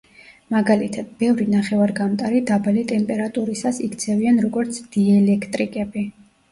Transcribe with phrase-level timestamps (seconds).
[0.53, 6.11] მაგალითად, ბევრი ნახევარგამტარი დაბალი ტემპერატურისას იქცევიან როგორც დიელექტრიკები.